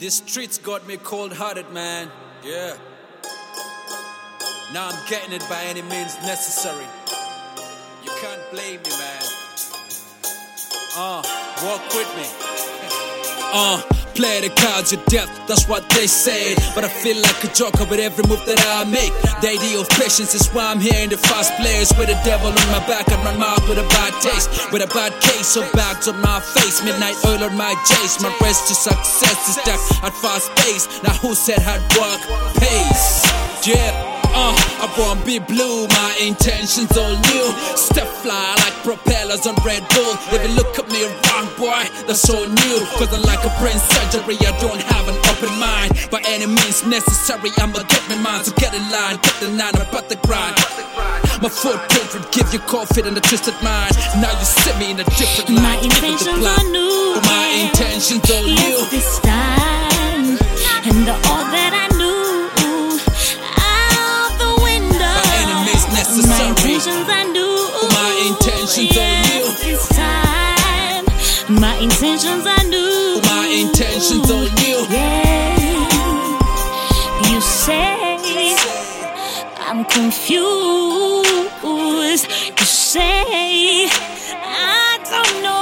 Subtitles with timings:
[0.00, 2.10] These streets got me cold hearted, man.
[2.42, 2.74] Yeah.
[4.72, 6.86] Now I'm getting it by any means necessary.
[8.02, 9.22] You can't blame me, man.
[10.96, 11.22] Uh,
[11.62, 12.26] walk with me.
[13.52, 13.82] Uh,
[14.14, 16.54] play the cards of death, that's what they say.
[16.74, 19.12] But I feel like a joker with every move that I make.
[19.40, 21.92] The idea of patience is why I'm here in the first place.
[21.98, 24.48] With the devil on my back, run my mouth with a bad taste.
[24.72, 26.82] With a bad case of bags on my face.
[26.82, 28.22] Midnight oil on my jace.
[28.22, 30.86] My race to success is stuck at fast pace.
[31.02, 32.22] Now who said hard work
[32.56, 33.24] pays?
[33.66, 33.99] Yeah.
[35.00, 37.46] Won't be blue, my intentions all new.
[37.74, 40.12] Step fly like propellers on Red Bull.
[40.28, 42.76] If you look at me wrong, boy, that's so new.
[43.00, 45.96] Cause I'm like a brain surgery, I don't have an open mind.
[46.10, 48.44] By any means necessary, I'ma get my mind.
[48.44, 50.56] So get in line, get the nine about the grind.
[51.40, 53.96] My footprint would give you coffee and a twisted mind.
[54.20, 55.82] Now you see me in a different My light.
[55.82, 57.16] different intentions are new.
[57.24, 58.52] My intentions all new.
[58.52, 59.49] Yes, this time.
[67.00, 67.88] Intentions are.
[67.88, 69.72] My intentions are yes, new.
[69.72, 71.04] This time.
[71.60, 73.20] My intentions are new.
[73.24, 74.86] My intentions are new.
[74.90, 75.60] Yeah.
[77.30, 78.56] You say
[79.66, 80.46] I'm confused.
[82.58, 83.88] You say
[84.42, 85.59] I don't know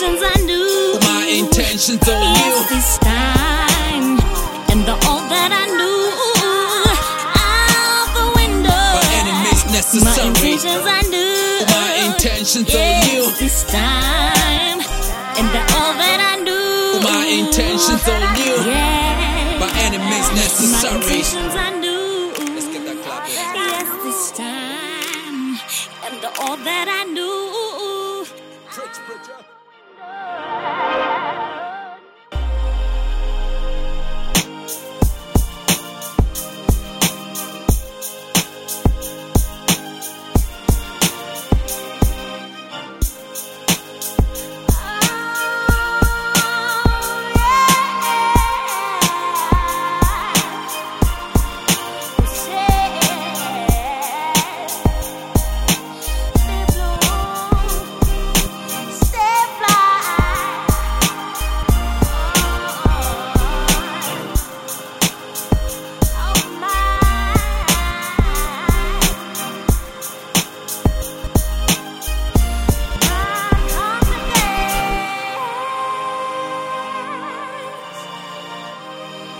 [0.00, 0.98] intentions are new.
[1.02, 4.18] My intentions are Yes, this time.
[4.70, 6.02] And the all that I knew
[7.42, 8.84] out the window.
[8.94, 10.28] By any means My necessary.
[10.28, 11.66] intentions I knew.
[11.66, 13.24] My intentions are yes, new.
[13.42, 14.78] this time.
[15.38, 17.02] And the all that I knew.
[17.02, 18.70] My intentions are new.
[18.70, 19.58] Yeah.
[19.58, 22.30] By any means My intentions I knew.
[22.54, 23.26] Let's get that clap.
[23.28, 25.58] Yes, this time.
[26.06, 28.26] And the all that I knew.
[28.70, 29.57] Preach, preacher.
[30.10, 30.47] Oh!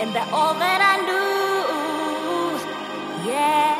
[0.01, 2.57] And that all that I knew,
[3.29, 3.78] yeah.